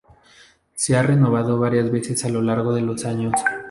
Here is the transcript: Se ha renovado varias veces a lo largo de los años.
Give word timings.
Se 0.73 0.97
ha 0.97 1.03
renovado 1.03 1.59
varias 1.59 1.91
veces 1.91 2.25
a 2.25 2.29
lo 2.29 2.41
largo 2.41 2.73
de 2.73 2.81
los 2.81 3.05
años. 3.05 3.31